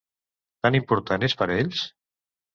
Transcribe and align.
Tan 0.67 0.77
important 0.79 1.27
és 1.29 1.37
per 1.43 1.49
a 1.51 1.59
ells? 1.59 1.85